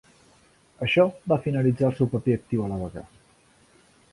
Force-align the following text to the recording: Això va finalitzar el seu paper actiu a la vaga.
Això 0.85 1.03
va 1.33 1.37
finalitzar 1.43 1.91
el 1.91 1.95
seu 1.99 2.09
paper 2.15 2.35
actiu 2.39 2.65
a 2.65 2.71
la 2.73 2.81
vaga. 2.85 3.05